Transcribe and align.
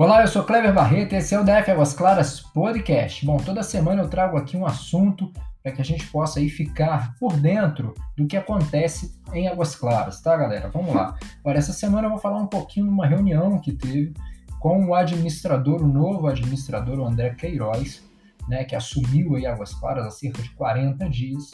Olá, 0.00 0.22
eu 0.22 0.28
sou 0.28 0.42
Cleber 0.44 0.72
Barreto 0.72 1.12
e 1.12 1.16
esse 1.16 1.34
é 1.34 1.38
o 1.38 1.44
DF 1.44 1.72
Águas 1.72 1.92
Claras 1.92 2.40
Podcast. 2.40 3.26
Bom, 3.26 3.36
toda 3.36 3.62
semana 3.62 4.00
eu 4.00 4.08
trago 4.08 4.38
aqui 4.38 4.56
um 4.56 4.64
assunto 4.64 5.30
para 5.62 5.72
que 5.72 5.82
a 5.82 5.84
gente 5.84 6.06
possa 6.06 6.40
aí 6.40 6.48
ficar 6.48 7.14
por 7.20 7.36
dentro 7.36 7.94
do 8.16 8.26
que 8.26 8.34
acontece 8.34 9.20
em 9.34 9.46
Águas 9.46 9.76
Claras, 9.76 10.22
tá, 10.22 10.34
galera? 10.34 10.70
Vamos 10.70 10.94
lá. 10.94 11.18
Agora, 11.40 11.58
essa 11.58 11.74
semana 11.74 12.06
eu 12.06 12.12
vou 12.12 12.18
falar 12.18 12.38
um 12.38 12.46
pouquinho 12.46 12.86
de 12.86 12.92
uma 12.92 13.06
reunião 13.06 13.60
que 13.60 13.72
teve 13.72 14.14
com 14.58 14.86
o 14.86 14.94
administrador, 14.94 15.82
o 15.82 15.86
novo 15.86 16.28
administrador, 16.28 16.98
o 16.98 17.06
André 17.06 17.34
Queiroz, 17.34 18.02
né, 18.48 18.64
que 18.64 18.74
assumiu 18.74 19.36
aí 19.36 19.44
Águas 19.44 19.74
Claras 19.74 20.06
há 20.06 20.10
cerca 20.10 20.40
de 20.40 20.48
40 20.52 21.10
dias. 21.10 21.50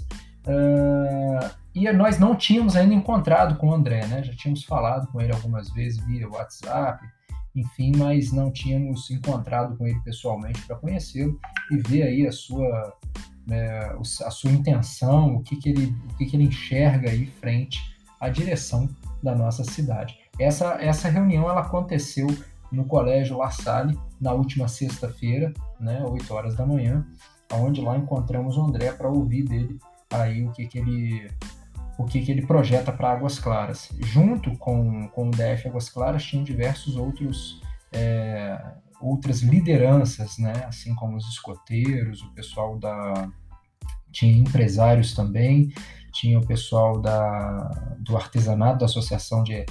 Uh, 0.46 1.50
e 1.74 1.92
nós 1.92 2.20
não 2.20 2.36
tínhamos 2.36 2.76
ainda 2.76 2.94
encontrado 2.94 3.56
com 3.56 3.70
o 3.70 3.74
André, 3.74 4.06
né? 4.06 4.22
Já 4.22 4.32
tínhamos 4.34 4.62
falado 4.62 5.08
com 5.08 5.20
ele 5.20 5.32
algumas 5.32 5.68
vezes 5.70 5.98
via 6.06 6.28
WhatsApp, 6.28 7.04
enfim, 7.56 7.92
mas 7.96 8.30
não 8.30 8.50
tínhamos 8.50 9.10
encontrado 9.10 9.76
com 9.76 9.86
ele 9.86 9.98
pessoalmente 10.00 10.60
para 10.66 10.76
conhecê-lo 10.76 11.40
e 11.70 11.78
ver 11.78 12.02
aí 12.02 12.26
a 12.26 12.32
sua, 12.32 12.94
né, 13.46 13.80
a 14.24 14.30
sua 14.30 14.50
intenção, 14.50 15.36
o 15.36 15.42
que, 15.42 15.56
que, 15.56 15.70
ele, 15.70 15.86
o 16.12 16.16
que, 16.16 16.26
que 16.26 16.36
ele 16.36 16.44
enxerga 16.44 17.10
aí 17.10 17.26
frente 17.26 17.80
à 18.20 18.28
direção 18.28 18.88
da 19.22 19.34
nossa 19.34 19.64
cidade. 19.64 20.18
Essa, 20.38 20.74
essa 20.80 21.08
reunião 21.08 21.48
ela 21.48 21.62
aconteceu 21.62 22.26
no 22.70 22.84
Colégio 22.84 23.38
La 23.38 23.50
Salle 23.50 23.98
na 24.20 24.32
última 24.32 24.68
sexta-feira, 24.68 25.52
né, 25.80 26.04
8 26.04 26.34
horas 26.34 26.54
da 26.54 26.66
manhã, 26.66 27.06
onde 27.52 27.80
lá 27.80 27.96
encontramos 27.96 28.56
o 28.56 28.62
André 28.62 28.92
para 28.92 29.08
ouvir 29.08 29.44
dele 29.44 29.78
aí 30.10 30.44
o 30.44 30.52
que, 30.52 30.66
que 30.66 30.78
ele 30.78 31.30
o 31.98 32.04
que, 32.04 32.20
que 32.20 32.30
ele 32.30 32.46
projeta 32.46 32.92
para 32.92 33.12
Águas 33.12 33.38
Claras. 33.38 33.88
Junto 34.00 34.56
com, 34.58 35.08
com 35.08 35.28
o 35.28 35.30
DF 35.30 35.68
Águas 35.68 35.88
Claras, 35.88 36.24
tinham 36.24 36.44
diversos 36.44 36.96
outros 36.96 37.60
é, 37.92 38.58
outras 39.00 39.42
lideranças, 39.42 40.38
né? 40.38 40.52
assim 40.66 40.94
como 40.94 41.16
os 41.16 41.28
escoteiros, 41.28 42.22
o 42.22 42.32
pessoal 42.32 42.78
da. 42.78 43.28
Tinha 44.12 44.36
empresários 44.36 45.14
também, 45.14 45.72
tinha 46.12 46.38
o 46.38 46.46
pessoal 46.46 47.00
da, 47.00 47.68
do 47.98 48.16
artesanato, 48.16 48.78
da 48.78 48.86
Associação 48.86 49.42
de, 49.42 49.66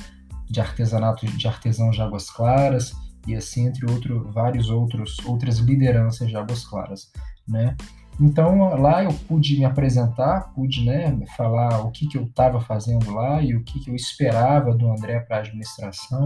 de 0.48 0.62
Artesanato 0.62 1.26
de 1.26 1.48
Artesãos 1.48 1.96
de 1.96 2.02
Águas 2.02 2.30
Claras, 2.30 2.94
e 3.26 3.34
assim 3.34 3.68
entre 3.68 3.90
outro, 3.90 4.32
vários 4.32 4.70
outros 4.70 5.18
outras 5.26 5.58
lideranças 5.58 6.30
de 6.30 6.36
Águas 6.36 6.64
Claras. 6.64 7.12
Né? 7.48 7.76
Então 8.20 8.80
lá 8.80 9.04
eu 9.04 9.14
pude 9.28 9.58
me 9.58 9.66
apresentar, 9.66 10.54
pude 10.54 10.86
né, 10.86 11.18
falar 11.36 11.82
o 11.82 11.92
que, 11.92 12.08
que 12.08 12.18
eu 12.18 12.24
estava 12.24 12.62
fazendo 12.62 13.14
lá 13.14 13.42
e 13.42 13.56
o 13.56 13.64
que, 13.64 13.80
que 13.80 13.90
eu 13.90 13.96
esperava 13.96 14.74
do 14.74 14.90
André 14.90 15.20
para 15.20 15.38
a 15.38 15.40
administração, 15.40 16.26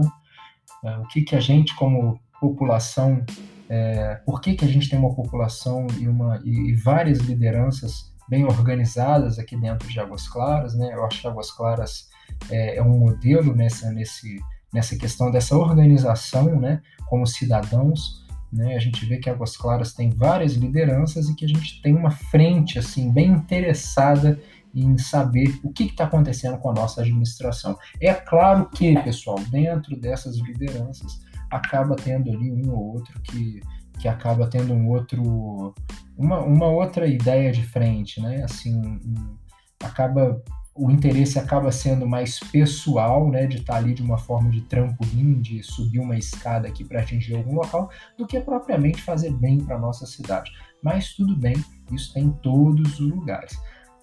é, 0.84 0.96
o 0.98 1.06
que, 1.08 1.22
que 1.22 1.34
a 1.34 1.40
gente 1.40 1.74
como 1.74 2.20
população, 2.40 3.24
é, 3.68 4.14
por 4.24 4.40
que, 4.40 4.54
que 4.54 4.64
a 4.64 4.68
gente 4.68 4.88
tem 4.88 4.98
uma 4.98 5.14
população 5.14 5.86
e, 5.98 6.08
uma, 6.08 6.40
e, 6.44 6.70
e, 6.70 6.74
várias 6.74 7.18
lideranças 7.18 8.12
bem 8.28 8.44
organizadas 8.44 9.38
aqui 9.38 9.56
dentro 9.56 9.88
de 9.88 10.00
Águas 10.00 10.28
Claras, 10.28 10.74
né? 10.74 10.90
Eu 10.92 11.04
acho 11.04 11.20
que 11.20 11.26
Águas 11.26 11.50
Claras 11.50 12.08
é, 12.48 12.76
é 12.76 12.82
um 12.82 12.98
modelo 12.98 13.54
nessa, 13.54 13.90
nesse, 13.90 14.38
nessa 14.72 14.96
questão 14.96 15.30
dessa 15.30 15.56
organização, 15.56 16.58
né? 16.58 16.80
Como 17.08 17.26
cidadãos, 17.26 18.24
né? 18.52 18.74
A 18.74 18.78
gente 18.78 19.04
vê 19.06 19.18
que 19.18 19.30
Águas 19.30 19.56
Claras 19.56 19.92
tem 19.92 20.10
várias 20.10 20.54
lideranças 20.54 21.28
e 21.28 21.34
que 21.34 21.44
a 21.44 21.48
gente 21.48 21.80
tem 21.82 21.94
uma 21.94 22.10
frente 22.10 22.78
assim 22.78 23.10
bem 23.12 23.28
interessada 23.28 24.40
em 24.74 24.96
saber 24.98 25.58
o 25.62 25.72
que 25.72 25.84
está 25.84 26.04
acontecendo 26.04 26.58
com 26.58 26.70
a 26.70 26.74
nossa 26.74 27.00
administração. 27.00 27.76
É 28.00 28.12
claro 28.14 28.68
que, 28.70 28.94
pessoal, 29.02 29.38
dentro 29.50 29.96
dessas 29.96 30.36
lideranças 30.38 31.20
acaba 31.50 31.96
tendo 31.96 32.30
ali 32.30 32.52
um 32.52 32.70
ou 32.72 32.94
outro 32.94 33.20
que, 33.22 33.60
que 33.98 34.06
acaba 34.06 34.46
tendo 34.46 34.72
um 34.72 34.88
outro 34.88 35.74
uma, 36.16 36.40
uma 36.40 36.66
outra 36.66 37.06
ideia 37.06 37.50
de 37.50 37.62
frente, 37.62 38.20
né? 38.20 38.42
Assim, 38.44 38.76
um, 38.76 39.36
acaba 39.82 40.40
o 40.80 40.90
interesse 40.90 41.38
acaba 41.38 41.70
sendo 41.70 42.06
mais 42.06 42.40
pessoal, 42.40 43.28
né, 43.30 43.46
de 43.46 43.58
estar 43.58 43.74
tá 43.74 43.78
ali 43.78 43.92
de 43.92 44.02
uma 44.02 44.16
forma 44.16 44.48
de 44.48 44.62
trampolim, 44.62 45.38
de 45.38 45.62
subir 45.62 45.98
uma 45.98 46.16
escada 46.16 46.66
aqui 46.66 46.84
para 46.84 47.00
atingir 47.00 47.36
algum 47.36 47.54
local, 47.54 47.90
do 48.16 48.26
que 48.26 48.40
propriamente 48.40 49.02
fazer 49.02 49.30
bem 49.32 49.58
para 49.58 49.78
nossa 49.78 50.06
cidade. 50.06 50.50
Mas 50.82 51.12
tudo 51.12 51.36
bem, 51.36 51.54
isso 51.92 52.14
tem 52.14 52.24
em 52.24 52.30
todos 52.30 52.98
os 52.98 53.10
lugares. 53.10 53.58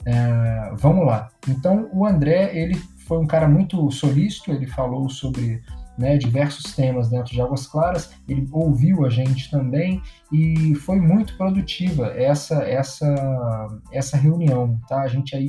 É, 0.05 0.71
vamos 0.75 1.05
lá. 1.05 1.29
Então, 1.47 1.89
o 1.91 2.05
André, 2.05 2.55
ele 2.55 2.75
foi 3.07 3.17
um 3.17 3.25
cara 3.25 3.47
muito 3.47 3.89
solícito, 3.89 4.51
ele 4.51 4.67
falou 4.67 5.09
sobre 5.09 5.63
né, 5.97 6.15
diversos 6.15 6.75
temas 6.75 7.09
dentro 7.09 7.33
de 7.33 7.41
Águas 7.41 7.65
Claras, 7.65 8.11
ele 8.29 8.47
ouviu 8.51 9.03
a 9.03 9.09
gente 9.09 9.49
também 9.49 9.99
e 10.31 10.75
foi 10.75 10.99
muito 10.99 11.35
produtiva 11.37 12.13
essa 12.15 12.61
essa 12.63 13.67
essa 13.91 14.15
reunião, 14.15 14.79
tá? 14.87 15.01
A 15.01 15.07
gente 15.07 15.35
aí 15.35 15.47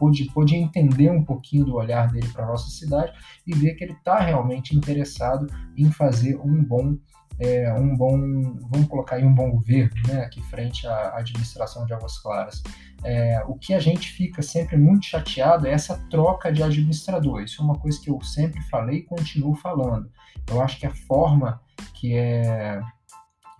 pôde, 0.00 0.24
pôde 0.32 0.56
entender 0.56 1.10
um 1.10 1.22
pouquinho 1.22 1.66
do 1.66 1.74
olhar 1.74 2.08
dele 2.08 2.28
para 2.32 2.44
a 2.44 2.48
nossa 2.48 2.70
cidade 2.70 3.12
e 3.46 3.54
ver 3.54 3.74
que 3.74 3.84
ele 3.84 3.92
está 3.92 4.18
realmente 4.18 4.74
interessado 4.74 5.46
em 5.76 5.92
fazer 5.92 6.36
um 6.40 6.64
bom, 6.64 6.96
é, 7.38 7.70
um 7.74 7.94
bom, 7.94 8.18
vamos 8.70 8.88
colocar 8.88 9.16
aí 9.16 9.24
um 9.24 9.34
bom 9.34 9.50
governo, 9.50 9.94
né, 10.08 10.22
aqui 10.22 10.42
frente 10.44 10.86
à 10.86 11.18
administração 11.18 11.84
de 11.84 11.92
Águas 11.92 12.18
Claras. 12.18 12.62
É, 13.04 13.42
o 13.46 13.54
que 13.54 13.74
a 13.74 13.80
gente 13.80 14.10
fica 14.10 14.42
sempre 14.42 14.76
muito 14.76 15.06
chateado 15.06 15.66
é 15.66 15.72
essa 15.72 15.96
troca 16.10 16.50
de 16.50 16.62
administrador. 16.62 17.42
Isso 17.42 17.60
é 17.60 17.64
uma 17.64 17.78
coisa 17.78 18.00
que 18.00 18.10
eu 18.10 18.20
sempre 18.22 18.60
falei 18.64 18.98
e 18.98 19.02
continuo 19.02 19.54
falando. 19.54 20.10
Eu 20.48 20.60
acho 20.62 20.78
que 20.78 20.86
a 20.86 20.94
forma 20.94 21.60
que 21.94 22.14
é 22.14 22.80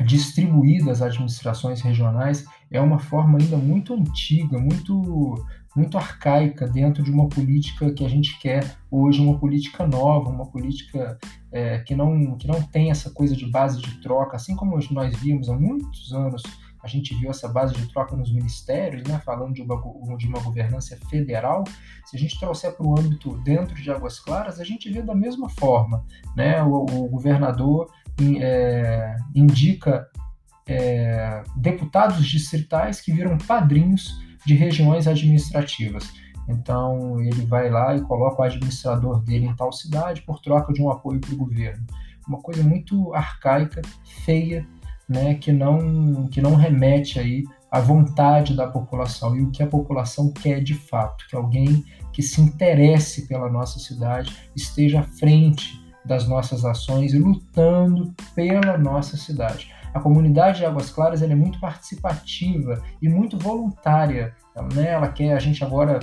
distribuída 0.04 0.90
as 0.90 1.02
administrações 1.02 1.80
regionais 1.80 2.44
é 2.70 2.80
uma 2.80 2.98
forma 2.98 3.38
ainda 3.38 3.56
muito 3.56 3.94
antiga, 3.94 4.58
muito 4.58 5.34
muito 5.76 5.96
arcaica 5.96 6.66
dentro 6.66 7.02
de 7.02 7.10
uma 7.10 7.28
política 7.28 7.92
que 7.92 8.04
a 8.04 8.08
gente 8.08 8.38
quer 8.40 8.76
hoje, 8.90 9.20
uma 9.20 9.38
política 9.38 9.86
nova, 9.86 10.28
uma 10.28 10.46
política 10.46 11.18
é, 11.52 11.78
que, 11.78 11.94
não, 11.94 12.36
que 12.36 12.46
não 12.46 12.60
tem 12.62 12.90
essa 12.90 13.10
coisa 13.10 13.36
de 13.36 13.48
base 13.48 13.80
de 13.80 14.00
troca, 14.00 14.36
assim 14.36 14.56
como 14.56 14.78
nós 14.90 15.16
vimos 15.20 15.48
há 15.48 15.54
muitos 15.54 16.12
anos, 16.12 16.42
a 16.82 16.88
gente 16.88 17.14
viu 17.14 17.30
essa 17.30 17.46
base 17.46 17.74
de 17.74 17.86
troca 17.92 18.16
nos 18.16 18.32
ministérios, 18.32 19.06
né, 19.06 19.20
falando 19.24 19.52
de 19.52 19.62
uma, 19.62 19.76
de 20.16 20.26
uma 20.26 20.40
governança 20.40 20.96
federal, 21.08 21.62
se 22.06 22.16
a 22.16 22.18
gente 22.18 22.38
trouxer 22.40 22.74
para 22.74 22.86
o 22.86 22.98
âmbito 22.98 23.36
dentro 23.42 23.74
de 23.74 23.90
Águas 23.90 24.18
Claras, 24.18 24.58
a 24.58 24.64
gente 24.64 24.90
vê 24.90 25.02
da 25.02 25.14
mesma 25.14 25.48
forma, 25.48 26.04
né, 26.34 26.62
o, 26.62 26.84
o 26.84 27.08
governador 27.08 27.90
é, 28.40 29.16
indica 29.34 30.08
é, 30.66 31.42
deputados 31.56 32.26
distritais 32.26 33.00
que 33.00 33.12
viram 33.12 33.36
padrinhos 33.38 34.18
de 34.44 34.54
regiões 34.54 35.06
administrativas. 35.06 36.10
Então 36.48 37.20
ele 37.20 37.46
vai 37.46 37.70
lá 37.70 37.94
e 37.96 38.00
coloca 38.02 38.42
o 38.42 38.44
administrador 38.44 39.22
dele 39.22 39.46
em 39.46 39.54
tal 39.54 39.72
cidade 39.72 40.22
por 40.22 40.40
troca 40.40 40.72
de 40.72 40.82
um 40.82 40.90
apoio 40.90 41.20
para 41.20 41.32
o 41.32 41.38
governo. 41.38 41.84
Uma 42.26 42.38
coisa 42.38 42.62
muito 42.62 43.14
arcaica, 43.14 43.82
feia, 44.24 44.66
né, 45.08 45.34
que 45.34 45.52
não 45.52 46.28
que 46.28 46.40
não 46.40 46.54
remete 46.54 47.18
aí 47.18 47.44
à 47.70 47.80
vontade 47.80 48.54
da 48.54 48.66
população 48.66 49.36
e 49.36 49.42
o 49.42 49.50
que 49.50 49.62
a 49.62 49.66
população 49.66 50.32
quer 50.32 50.60
de 50.60 50.74
fato, 50.74 51.26
que 51.28 51.36
alguém 51.36 51.84
que 52.12 52.22
se 52.22 52.40
interesse 52.40 53.26
pela 53.26 53.50
nossa 53.50 53.78
cidade 53.78 54.36
esteja 54.54 55.00
à 55.00 55.02
frente 55.02 55.80
das 56.04 56.26
nossas 56.26 56.64
ações 56.64 57.12
e 57.12 57.18
lutando 57.18 58.12
pela 58.34 58.76
nossa 58.76 59.16
cidade. 59.16 59.72
A 59.92 60.00
comunidade 60.00 60.58
de 60.58 60.66
Águas 60.66 60.90
Claras 60.90 61.22
é 61.22 61.34
muito 61.34 61.58
participativa 61.58 62.82
e 63.02 63.08
muito 63.08 63.36
voluntária. 63.36 64.34
Né? 64.74 64.88
Ela 64.90 65.08
quer, 65.08 65.34
a 65.34 65.38
gente 65.38 65.64
agora, 65.64 65.98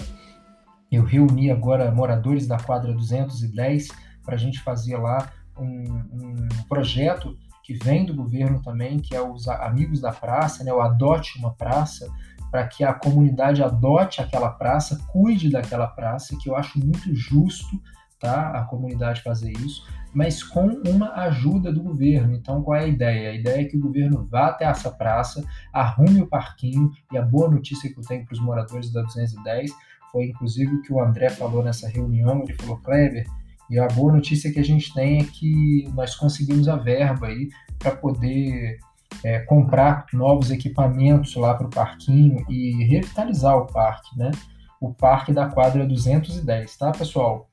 eu 0.91 1.03
reuni 1.03 1.49
agora 1.49 1.91
moradores 1.91 2.47
da 2.47 2.57
quadra 2.57 2.93
210 2.93 3.87
para 4.23 4.35
a 4.35 4.37
gente 4.37 4.59
fazer 4.59 4.97
lá 4.97 5.31
um, 5.57 5.83
um, 6.11 6.47
projeto 6.67 7.37
que 7.63 7.73
vem 7.73 8.05
do 8.05 8.13
governo 8.13 8.61
também, 8.61 8.99
que 8.99 9.15
é 9.15 9.21
os 9.21 9.47
Amigos 9.47 10.01
da 10.01 10.11
Praça, 10.11 10.63
né? 10.63 10.73
o 10.73 10.81
Adote 10.81 11.39
uma 11.39 11.53
Praça, 11.53 12.09
para 12.51 12.65
que 12.67 12.83
a 12.83 12.93
comunidade 12.93 13.61
adote 13.61 14.21
aquela 14.21 14.49
praça, 14.49 15.01
cuide 15.07 15.49
daquela 15.49 15.87
praça, 15.87 16.37
que 16.41 16.49
eu 16.49 16.55
acho 16.55 16.79
muito 16.79 17.13
justo 17.13 17.81
tá? 18.19 18.51
a 18.51 18.63
comunidade 18.63 19.21
fazer 19.21 19.51
isso, 19.51 19.85
mas 20.13 20.41
com 20.43 20.67
uma 20.87 21.13
ajuda 21.13 21.71
do 21.71 21.81
governo. 21.81 22.35
Então, 22.35 22.61
qual 22.63 22.77
é 22.77 22.85
a 22.85 22.87
ideia? 22.87 23.31
A 23.31 23.35
ideia 23.35 23.61
é 23.61 23.65
que 23.65 23.77
o 23.77 23.79
governo 23.79 24.25
vá 24.25 24.47
até 24.47 24.65
essa 24.65 24.89
praça, 24.89 25.45
arrume 25.71 26.21
o 26.21 26.27
parquinho, 26.27 26.91
e 27.11 27.17
a 27.17 27.21
boa 27.21 27.49
notícia 27.49 27.91
que 27.91 27.99
eu 27.99 28.03
tenho 28.03 28.25
para 28.25 28.33
os 28.33 28.39
moradores 28.39 28.91
da 28.91 29.01
210 29.01 29.71
foi, 30.11 30.25
inclusive, 30.25 30.75
o 30.75 30.81
que 30.81 30.93
o 30.93 31.01
André 31.01 31.29
falou 31.29 31.63
nessa 31.63 31.87
reunião, 31.87 32.41
ele 32.41 32.53
falou, 32.53 32.77
Kleber, 32.77 33.25
e 33.69 33.77
a 33.77 33.87
boa 33.87 34.13
notícia 34.13 34.51
que 34.51 34.59
a 34.59 34.63
gente 34.63 34.93
tem 34.93 35.19
é 35.19 35.23
que 35.23 35.89
nós 35.93 36.15
conseguimos 36.15 36.67
a 36.69 36.77
verba 36.77 37.27
aí 37.27 37.49
para 37.77 37.91
poder 37.91 38.79
é, 39.23 39.39
comprar 39.39 40.05
novos 40.13 40.51
equipamentos 40.51 41.35
lá 41.35 41.53
para 41.53 41.67
o 41.67 41.69
parquinho 41.69 42.45
e 42.49 42.83
revitalizar 42.85 43.57
o 43.57 43.67
parque, 43.67 44.17
né? 44.17 44.31
O 44.79 44.93
parque 44.93 45.33
da 45.33 45.47
quadra 45.47 45.85
210, 45.85 46.77
tá, 46.77 46.91
pessoal? 46.91 47.49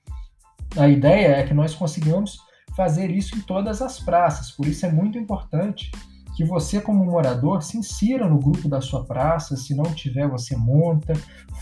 A 0.76 0.88
ideia 0.88 1.36
é 1.36 1.42
que 1.44 1.54
nós 1.54 1.74
consigamos 1.74 2.38
fazer 2.76 3.10
isso 3.10 3.36
em 3.36 3.40
todas 3.40 3.80
as 3.80 4.00
praças. 4.00 4.50
Por 4.50 4.66
isso 4.66 4.84
é 4.84 4.90
muito 4.90 5.16
importante 5.16 5.90
que 6.36 6.44
você, 6.44 6.80
como 6.80 7.04
morador, 7.04 7.62
se 7.62 7.78
insira 7.78 8.28
no 8.28 8.40
grupo 8.40 8.68
da 8.68 8.80
sua 8.80 9.04
praça. 9.04 9.56
Se 9.56 9.72
não 9.72 9.84
tiver, 9.94 10.28
você 10.28 10.56
monta, 10.56 11.12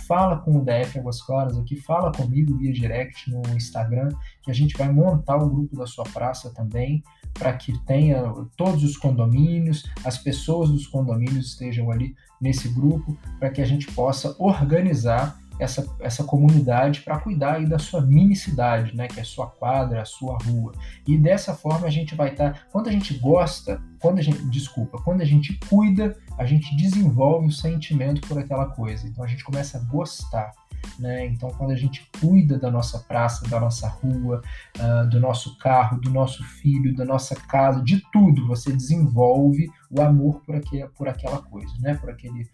fala 0.08 0.38
com 0.38 0.56
o 0.56 0.64
DF 0.64 0.98
Águas 0.98 1.20
Claras 1.20 1.58
aqui, 1.58 1.76
fala 1.76 2.10
comigo 2.10 2.56
via 2.56 2.72
direct 2.72 3.30
no 3.30 3.42
Instagram, 3.54 4.08
que 4.42 4.50
a 4.50 4.54
gente 4.54 4.76
vai 4.78 4.90
montar 4.90 5.36
o 5.36 5.50
grupo 5.50 5.76
da 5.76 5.86
sua 5.86 6.04
praça 6.04 6.50
também, 6.54 7.02
para 7.34 7.52
que 7.52 7.78
tenha 7.84 8.22
todos 8.56 8.82
os 8.82 8.96
condomínios, 8.96 9.84
as 10.04 10.16
pessoas 10.16 10.70
dos 10.70 10.86
condomínios 10.86 11.48
estejam 11.48 11.90
ali 11.90 12.14
nesse 12.40 12.68
grupo, 12.68 13.14
para 13.38 13.50
que 13.50 13.60
a 13.60 13.66
gente 13.66 13.92
possa 13.92 14.34
organizar 14.38 15.38
essa, 15.62 15.86
essa 16.00 16.24
comunidade 16.24 17.00
para 17.00 17.18
cuidar 17.18 17.54
aí 17.54 17.66
da 17.66 17.78
sua 17.78 18.00
mini 18.00 18.34
cidade, 18.36 18.96
né, 18.96 19.08
que 19.08 19.18
é 19.18 19.22
a 19.22 19.26
sua 19.26 19.46
quadra, 19.46 20.02
a 20.02 20.04
sua 20.04 20.36
rua. 20.44 20.72
E 21.06 21.16
dessa 21.16 21.54
forma 21.54 21.86
a 21.86 21.90
gente 21.90 22.14
vai 22.14 22.30
estar, 22.30 22.52
tá, 22.52 22.60
quando 22.70 22.88
a 22.88 22.92
gente 22.92 23.14
gosta, 23.18 23.80
quando 24.00 24.18
a 24.18 24.22
gente, 24.22 24.44
desculpa, 24.46 24.98
quando 25.02 25.20
a 25.20 25.24
gente 25.24 25.58
cuida, 25.68 26.16
a 26.38 26.44
gente 26.44 26.74
desenvolve 26.76 27.46
o 27.46 27.52
sentimento 27.52 28.20
por 28.26 28.38
aquela 28.38 28.66
coisa. 28.66 29.06
Então 29.06 29.24
a 29.24 29.28
gente 29.28 29.44
começa 29.44 29.78
a 29.78 29.80
gostar. 29.82 30.50
Né? 30.98 31.26
Então, 31.26 31.48
quando 31.50 31.70
a 31.70 31.76
gente 31.76 32.08
cuida 32.20 32.58
da 32.58 32.68
nossa 32.68 32.98
praça, 32.98 33.48
da 33.48 33.60
nossa 33.60 33.86
rua, 33.86 34.42
uh, 34.78 35.08
do 35.08 35.20
nosso 35.20 35.56
carro, 35.58 36.00
do 36.00 36.10
nosso 36.10 36.42
filho, 36.42 36.94
da 36.94 37.04
nossa 37.04 37.36
casa, 37.36 37.80
de 37.82 38.02
tudo, 38.12 38.48
você 38.48 38.72
desenvolve 38.72 39.70
o 39.88 40.02
amor 40.02 40.40
por, 40.40 40.56
aquele, 40.56 40.86
por 40.88 41.08
aquela 41.08 41.40
coisa, 41.40 41.72
né? 41.78 41.94
por 41.94 42.10
aquele 42.10 42.48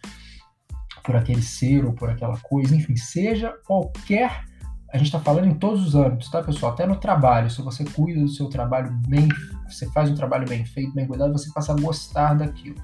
por 1.08 1.16
aquele 1.16 1.40
ser 1.40 1.86
ou 1.86 1.94
por 1.94 2.10
aquela 2.10 2.36
coisa, 2.36 2.76
enfim, 2.76 2.94
seja 2.94 3.50
qualquer. 3.66 4.44
A 4.92 4.98
gente 4.98 5.06
está 5.06 5.18
falando 5.18 5.46
em 5.46 5.54
todos 5.54 5.86
os 5.86 5.94
âmbitos, 5.94 6.30
tá, 6.30 6.42
pessoal? 6.42 6.72
Até 6.72 6.86
no 6.86 6.96
trabalho. 6.96 7.48
Se 7.48 7.62
você 7.62 7.82
cuida 7.82 8.20
do 8.20 8.28
seu 8.28 8.46
trabalho 8.50 8.92
bem, 9.08 9.26
você 9.66 9.90
faz 9.90 10.10
um 10.10 10.14
trabalho 10.14 10.46
bem 10.46 10.66
feito, 10.66 10.92
bem 10.92 11.06
cuidado, 11.06 11.32
você 11.32 11.50
passa 11.50 11.72
a 11.72 11.80
gostar 11.80 12.34
daquilo. 12.34 12.76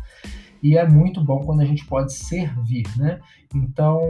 E 0.62 0.79
é 0.79 0.88
muito 0.88 1.23
bom 1.23 1.41
quando 1.41 1.61
a 1.61 1.67
gente 1.67 1.85
pode 1.85 2.15
servir, 2.15 2.87
né? 2.97 3.21
Então, 3.55 4.00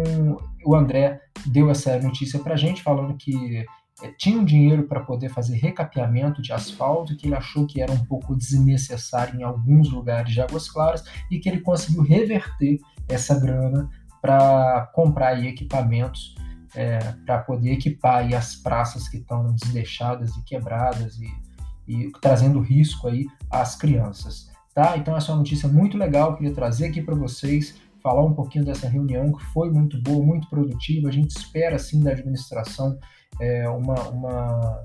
o 0.64 0.76
André 0.76 1.20
deu 1.46 1.69
essa 1.69 1.99
notícia 1.99 2.38
para 2.38 2.55
a 2.55 2.56
gente, 2.56 2.84
falando 2.84 3.17
que 3.17 3.67
é, 4.00 4.12
tinha 4.17 4.38
um 4.38 4.44
dinheiro 4.44 4.84
para 4.84 5.00
poder 5.00 5.28
fazer 5.28 5.56
recapeamento 5.56 6.40
de 6.40 6.52
asfalto, 6.52 7.17
que 7.17 7.26
ele 7.26 7.34
achou 7.34 7.67
que 7.67 7.81
era 7.81 7.90
um 7.90 8.05
pouco 8.05 8.37
desnecessário 8.37 9.40
em 9.40 9.43
alguns 9.43 9.90
lugares 9.90 10.32
de 10.32 10.40
Águas 10.40 10.69
Claras 10.69 11.05
e 11.31 11.40
que 11.40 11.49
ele 11.49 11.60
conseguiu 11.60 12.02
reverter 12.02 12.78
essa 13.08 13.38
grana 13.38 13.88
para 14.24 14.86
comprar 14.94 15.44
equipamentos 15.44 16.34
é, 16.74 16.98
para 17.26 17.40
poder 17.40 17.72
equipar 17.72 18.32
as 18.34 18.56
praças 18.56 19.06
que 19.06 19.18
estão 19.18 19.52
desleixadas 19.52 20.34
e 20.34 20.42
quebradas 20.44 21.18
e, 21.18 21.28
e, 21.86 22.10
trazendo 22.22 22.58
risco 22.58 23.06
aí 23.06 23.26
às 23.50 23.76
crianças, 23.76 24.50
tá? 24.74 24.96
Então 24.96 25.14
essa 25.14 25.30
é 25.30 25.34
uma 25.34 25.40
notícia 25.40 25.68
muito 25.68 25.98
legal, 25.98 26.36
queria 26.36 26.54
trazer 26.54 26.86
aqui 26.86 27.02
para 27.02 27.14
vocês, 27.14 27.78
falar 28.02 28.24
um 28.24 28.32
pouquinho 28.32 28.64
dessa 28.64 28.88
reunião 28.88 29.30
que 29.30 29.44
foi 29.44 29.70
muito 29.70 30.00
boa, 30.00 30.24
muito 30.24 30.48
produtiva. 30.48 31.10
A 31.10 31.12
gente 31.12 31.36
espera 31.36 31.76
assim 31.76 32.02
da 32.02 32.12
administração 32.12 32.98
é, 33.38 33.68
uma, 33.68 34.08
uma 34.08 34.84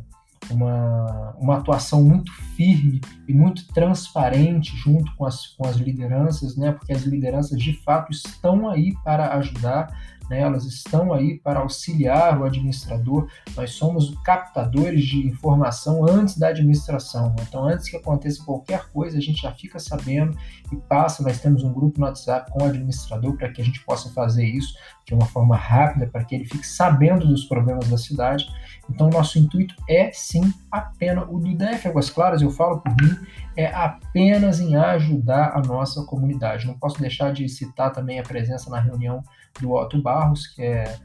uma, 0.50 1.36
uma 1.38 1.57
atuação 1.57 2.03
muito 2.03 2.31
firme 2.56 3.01
e 3.27 3.33
muito 3.33 3.68
transparente 3.68 4.75
junto 4.75 5.15
com 5.15 5.25
as, 5.25 5.47
com 5.47 5.68
as 5.68 5.77
lideranças, 5.77 6.56
né? 6.56 6.71
porque 6.71 6.94
as 6.94 7.03
lideranças 7.03 7.59
de 7.59 7.74
fato 7.83 8.12
estão 8.12 8.69
aí 8.69 8.94
para 9.03 9.36
ajudar 9.36 9.88
né, 10.30 10.42
elas 10.42 10.66
estão 10.66 11.14
aí 11.14 11.40
para 11.40 11.60
auxiliar 11.60 12.40
o 12.40 12.46
administrador. 12.46 13.28
Nós 13.56 13.72
somos 13.72 14.16
captadores 14.24 15.04
de 15.04 15.28
informação 15.28 16.06
antes 16.08 16.38
da 16.38 16.50
administração. 16.50 17.36
Então, 17.42 17.68
antes 17.68 17.90
que 17.90 17.98
aconteça 17.98 18.44
qualquer 18.44 18.90
coisa, 18.92 19.18
a 19.18 19.22
gente 19.22 19.42
já 19.42 19.52
fica 19.52 19.80
sabendo 19.80 20.38
e 20.72 20.76
passa. 20.76 21.24
Nós 21.24 21.40
temos 21.40 21.64
um 21.64 21.74
grupo 21.74 22.00
no 22.00 22.06
WhatsApp 22.06 22.52
com 22.52 22.64
o 22.64 22.66
administrador 22.66 23.36
para 23.36 23.50
que 23.50 23.62
a 23.62 23.66
gente 23.66 23.84
possa 23.84 24.10
fazer 24.12 24.46
isso 24.46 24.74
de 25.06 25.16
uma 25.16 25.26
forma 25.26 25.56
rápida, 25.56 26.06
para 26.06 26.24
que 26.24 26.36
ele 26.36 26.46
fique 26.46 26.68
sabendo 26.68 27.28
dos 27.28 27.46
problemas 27.46 27.90
da 27.90 27.98
cidade. 27.98 28.48
Então, 28.88 29.10
nosso 29.10 29.40
intuito 29.40 29.74
é 29.90 30.12
sim 30.12 30.54
apenas 30.72 31.25
o 31.30 31.40
do 31.40 31.56
DF 31.56 31.88
Águas 31.88 32.10
Claras, 32.10 32.42
eu 32.42 32.52
falo 32.52 32.80
por 32.80 32.92
mim, 33.02 33.18
é 33.56 33.66
apenas 33.68 34.60
em 34.60 34.75
ajudar 34.75 35.54
a 35.56 35.62
nossa 35.62 36.04
comunidade. 36.06 36.68
Não 36.68 36.78
posso 36.78 37.00
deixar 37.00 37.34
de 37.34 37.50
citar 37.50 37.92
também 37.92 38.20
a 38.20 38.24
presença 38.24 38.70
na 38.70 38.80
reunião 38.80 39.24
do 39.60 39.72
Otto 39.72 40.02
Barros, 40.19 40.48
que 40.48 40.62
é, 40.62 40.95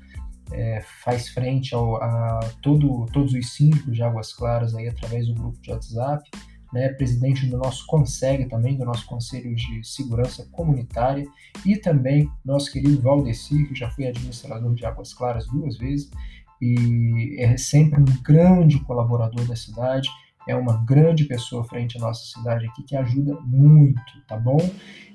é 0.53 0.81
faz 1.05 1.29
frente 1.29 1.75
ao, 1.75 1.97
a 2.03 2.41
todo, 2.61 3.07
todos 3.13 3.33
os 3.33 3.53
síndicos 3.55 3.95
de 3.95 4.03
Águas 4.03 4.33
Claras 4.33 4.75
aí 4.75 4.89
através 4.89 5.27
do 5.29 5.35
grupo 5.35 5.61
de 5.63 5.71
WhatsApp, 5.71 6.29
né, 6.73 6.89
presidente 6.89 7.47
do 7.47 7.57
nosso 7.57 7.87
CONSEG 7.87 8.49
também, 8.49 8.77
do 8.77 8.85
nosso 8.85 9.07
Conselho 9.07 9.55
de 9.55 9.85
Segurança 9.85 10.45
Comunitária, 10.51 11.25
e 11.65 11.77
também 11.77 12.29
nosso 12.45 12.73
querido 12.73 13.01
Valdeci, 13.01 13.65
que 13.67 13.75
já 13.77 13.89
foi 13.91 14.07
administrador 14.07 14.75
de 14.75 14.85
Águas 14.85 15.15
Claras 15.15 15.47
duas 15.47 15.79
vezes, 15.79 16.11
e 16.61 17.37
é 17.39 17.57
sempre 17.57 18.01
um 18.01 18.23
grande 18.23 18.81
colaborador 18.81 19.47
da 19.47 19.55
cidade, 19.55 20.09
é 20.49 20.55
uma 20.57 20.85
grande 20.85 21.25
pessoa 21.25 21.65
frente 21.65 21.97
à 21.97 22.01
nossa 22.01 22.25
cidade 22.25 22.67
aqui 22.67 22.83
que 22.83 22.97
ajuda 22.97 23.39
muito, 23.41 24.03
tá 24.27 24.37
bom? 24.37 24.59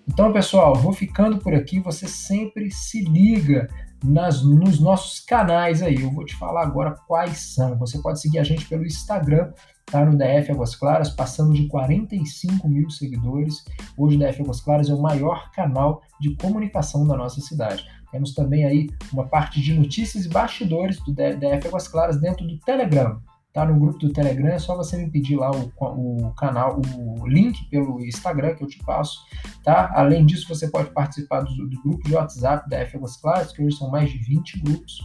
Então, 0.08 0.34
pessoal, 0.34 0.74
vou 0.76 0.92
ficando 0.92 1.38
por 1.38 1.54
aqui. 1.54 1.80
Você 1.82 2.08
sempre 2.08 2.72
se 2.72 3.04
liga 3.04 3.68
nas, 4.04 4.44
nos 4.44 4.80
nossos 4.80 5.20
canais 5.20 5.82
aí. 5.82 6.02
Eu 6.02 6.12
vou 6.12 6.26
te 6.26 6.36
falar 6.36 6.64
agora 6.64 6.96
quais 7.08 7.54
são. 7.54 7.78
Você 7.78 8.00
pode 8.00 8.22
seguir 8.22 8.40
a 8.40 8.44
gente 8.44 8.66
pelo 8.68 8.86
Instagram, 8.86 9.52
tá? 9.86 10.06
No 10.06 10.18
DF 10.18 10.52
Águas 10.52 10.76
Claras, 10.76 11.10
passando 11.10 11.54
de 11.54 11.68
45 11.68 12.68
mil 12.68 12.90
seguidores. 12.90 13.64
Hoje 13.98 14.16
o 14.16 14.20
DF 14.20 14.42
Águas 14.42 14.62
Claras 14.62 14.90
é 14.90 14.94
o 14.94 15.02
maior 15.02 15.52
canal 15.52 16.02
de 16.20 16.36
comunicação 16.36 17.06
da 17.08 17.16
nossa 17.16 17.42
cidade. 17.42 17.86
Temos 18.12 18.34
também 18.34 18.66
aí 18.66 18.90
uma 19.14 19.28
parte 19.28 19.62
de 19.62 19.74
notícias 19.74 20.26
e 20.26 20.30
bastidores 20.30 21.00
do 21.04 21.14
DF 21.14 21.68
Águas 21.68 21.88
Claras 21.88 22.20
dentro 22.20 22.48
do 22.48 22.58
Telegram 22.60 23.22
tá 23.54 23.66
no 23.66 23.80
grupo 23.80 23.98
do 23.98 24.14
Telegram, 24.14 24.50
é 24.50 24.60
só 24.60 24.76
você 24.76 24.98
me 24.98 25.10
pedir 25.10 25.36
lá 25.36 25.52
o, 25.52 25.72
o 25.80 26.34
canal, 26.36 26.80
o 26.98 27.28
link 27.28 27.66
pelo 27.70 28.00
Instagram 28.00 28.56
que 28.56 28.64
eu 28.64 28.68
te 28.68 28.78
passo, 28.84 29.20
tá? 29.64 29.92
Além 29.96 30.26
disso, 30.26 30.48
você 30.48 30.68
pode 30.68 30.92
participar 30.92 31.42
do, 31.42 31.68
do 31.68 31.82
grupo 31.82 32.04
de 32.04 32.14
WhatsApp 32.14 32.70
da 32.70 32.78
F 32.80 32.98
Águas 32.98 33.18
Claras, 33.18 33.52
que 33.52 33.64
hoje 33.64 33.76
são 33.78 33.90
mais 33.90 34.12
de 34.12 34.18
20 34.20 34.60
grupos. 34.60 35.00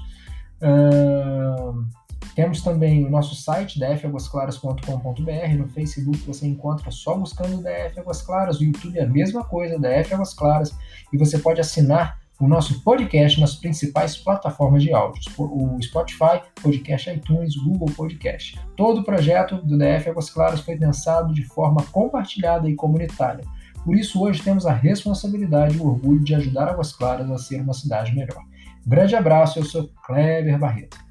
Uh, 0.60 1.86
temos 2.34 2.62
também 2.62 3.04
o 3.06 3.10
nosso 3.10 3.34
site, 3.34 3.78
dfaguasclaras.com.br. 3.78 5.56
No 5.56 5.68
Facebook 5.68 6.18
você 6.26 6.46
encontra 6.46 6.90
só 6.90 7.16
buscando 7.16 7.62
DF 7.62 8.00
Águas 8.00 8.22
Claras. 8.22 8.58
O 8.58 8.64
YouTube 8.64 8.98
é 8.98 9.04
a 9.04 9.08
mesma 9.08 9.44
coisa, 9.44 9.78
DF 9.78 10.14
Águas 10.14 10.34
Claras. 10.34 10.76
E 11.12 11.18
você 11.18 11.38
pode 11.38 11.60
assinar 11.60 12.18
o 12.40 12.48
nosso 12.48 12.82
podcast 12.82 13.40
nas 13.40 13.54
principais 13.54 14.16
plataformas 14.16 14.82
de 14.82 14.92
áudios, 14.92 15.26
o 15.38 15.80
Spotify, 15.80 16.42
Podcast 16.60 17.10
iTunes, 17.10 17.56
Google 17.56 17.90
Podcast. 17.94 18.60
Todo 18.76 19.00
o 19.00 19.04
projeto 19.04 19.56
do 19.58 19.78
DF 19.78 20.10
Águas 20.10 20.30
Claras 20.30 20.60
foi 20.60 20.76
pensado 20.76 21.32
de 21.32 21.44
forma 21.44 21.82
compartilhada 21.92 22.68
e 22.68 22.74
comunitária. 22.74 23.44
Por 23.84 23.94
isso, 23.96 24.22
hoje 24.22 24.42
temos 24.42 24.66
a 24.66 24.72
responsabilidade 24.72 25.76
e 25.76 25.80
o 25.80 25.86
orgulho 25.86 26.24
de 26.24 26.34
ajudar 26.34 26.68
Águas 26.68 26.92
Claras 26.92 27.30
a 27.30 27.38
ser 27.38 27.60
uma 27.60 27.74
cidade 27.74 28.14
melhor. 28.14 28.42
Grande 28.86 29.14
abraço, 29.14 29.58
eu 29.58 29.64
sou 29.64 29.88
Cleber 30.04 30.58
Barreto. 30.58 31.03